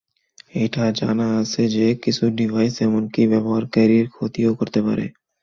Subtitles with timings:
[0.55, 5.05] এটা জানা আছে যে, কিছু ডিভাইস এমনকি ব্যবহারকারীর ক্ষতিও করতে পারে।